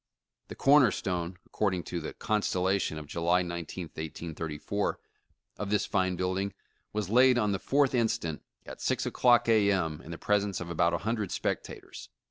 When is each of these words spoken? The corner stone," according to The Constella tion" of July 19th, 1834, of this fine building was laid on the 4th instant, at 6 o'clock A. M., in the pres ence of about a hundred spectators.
The 0.47 0.55
corner 0.55 0.89
stone," 0.89 1.37
according 1.45 1.83
to 1.83 2.01
The 2.01 2.15
Constella 2.15 2.81
tion" 2.81 2.97
of 2.97 3.05
July 3.05 3.43
19th, 3.43 3.89
1834, 3.93 4.99
of 5.59 5.69
this 5.69 5.85
fine 5.85 6.15
building 6.15 6.53
was 6.91 7.11
laid 7.11 7.37
on 7.37 7.51
the 7.51 7.59
4th 7.59 7.93
instant, 7.93 8.41
at 8.65 8.81
6 8.81 9.05
o'clock 9.05 9.47
A. 9.47 9.69
M., 9.71 10.01
in 10.03 10.09
the 10.09 10.17
pres 10.17 10.43
ence 10.43 10.59
of 10.59 10.71
about 10.71 10.95
a 10.95 11.05
hundred 11.05 11.31
spectators. 11.31 12.09